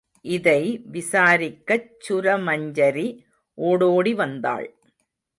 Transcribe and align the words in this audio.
இதை 0.25 0.61
விசாரிக்கச் 0.91 1.89
சுரமஞ்சரி 2.07 3.05
ஓடோடி 3.57 4.13
வந்தாள். 4.13 4.67